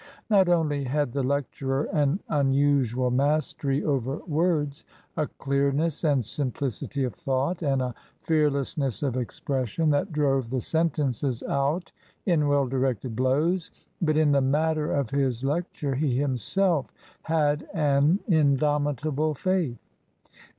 Not 0.31 0.49
only 0.49 0.85
had 0.85 1.11
the 1.13 1.21
lecturer 1.21 1.83
an 1.93 2.21
unusual 2.27 3.11
mastery 3.11 3.83
over 3.83 4.17
words, 4.25 4.83
a 5.15 5.27
clearness 5.27 6.03
and 6.03 6.25
simplicity 6.25 7.03
of 7.03 7.13
thought 7.13 7.61
and 7.61 7.83
a 7.83 7.93
fearlessness 8.17 9.03
of 9.03 9.15
expression, 9.15 9.91
that 9.91 10.11
drove 10.11 10.49
the 10.49 10.59
sentences 10.59 11.43
out 11.43 11.91
in 12.25 12.47
well 12.47 12.65
directed 12.65 13.15
blows, 13.15 13.69
but 14.01 14.17
in 14.17 14.31
the 14.31 14.41
matter 14.41 14.91
of 14.91 15.11
his 15.11 15.43
lec 15.43 15.65
ture 15.71 15.93
he 15.93 16.17
himself 16.17 16.91
had 17.21 17.67
an 17.71 18.21
indomitable 18.27 19.35
faith. 19.35 19.77